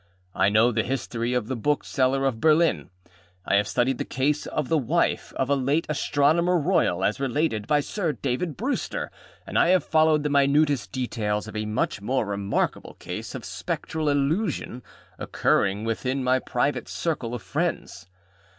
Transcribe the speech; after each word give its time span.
I 0.33 0.49
know 0.49 0.71
the 0.71 0.81
history 0.81 1.35
of 1.35 1.47
the 1.47 1.55
Bookseller 1.55 2.25
of 2.25 2.41
Berlin, 2.41 2.89
I 3.45 3.57
have 3.57 3.67
studied 3.67 3.99
the 3.99 4.03
case 4.03 4.47
of 4.47 4.67
the 4.67 4.79
wife 4.79 5.31
of 5.35 5.47
a 5.47 5.55
late 5.55 5.85
Astronomer 5.87 6.57
Royal 6.57 7.03
as 7.03 7.19
related 7.19 7.67
by 7.67 7.81
Sir 7.81 8.11
David 8.13 8.57
Brewster, 8.57 9.11
and 9.45 9.59
I 9.59 9.67
have 9.69 9.83
followed 9.83 10.23
the 10.23 10.29
minutest 10.31 10.91
details 10.91 11.47
of 11.47 11.55
a 11.55 11.67
much 11.67 12.01
more 12.01 12.25
remarkable 12.25 12.95
case 12.95 13.35
of 13.35 13.45
Spectral 13.45 14.09
Illusion 14.09 14.81
occurring 15.19 15.83
within 15.83 16.23
my 16.23 16.39
private 16.39 16.87
circle 16.89 17.35
of 17.35 17.43
friends. 17.43 18.07